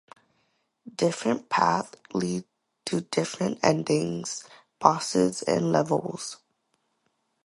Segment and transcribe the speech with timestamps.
[0.95, 2.45] Different paths lead
[2.85, 4.47] to different endings,
[4.79, 6.37] bosses, and levels.